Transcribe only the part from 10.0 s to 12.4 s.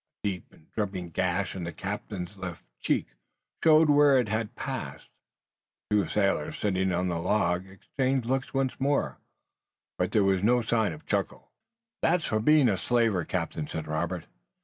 there was no sign of a chuckle. "That's for